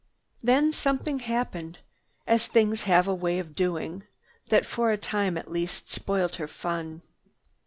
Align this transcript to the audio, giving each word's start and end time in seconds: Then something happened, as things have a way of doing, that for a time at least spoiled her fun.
Then 0.41 0.73
something 0.73 1.19
happened, 1.19 1.77
as 2.25 2.47
things 2.47 2.81
have 2.89 3.07
a 3.07 3.13
way 3.13 3.37
of 3.37 3.53
doing, 3.53 4.01
that 4.49 4.65
for 4.65 4.89
a 4.89 4.97
time 4.97 5.37
at 5.37 5.51
least 5.51 5.89
spoiled 5.89 6.37
her 6.37 6.47
fun. 6.47 7.03